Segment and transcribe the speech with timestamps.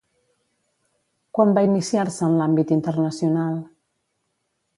[1.37, 3.61] Quan va iniciar-se en l'àmbit internacional?